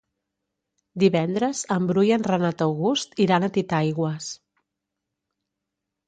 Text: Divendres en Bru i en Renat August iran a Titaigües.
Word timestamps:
Divendres 1.01 1.59
en 1.75 1.89
Bru 1.91 2.05
i 2.07 2.13
en 2.15 2.25
Renat 2.27 2.63
August 2.67 3.13
iran 3.25 3.45
a 3.47 3.49
Titaigües. 3.57 4.31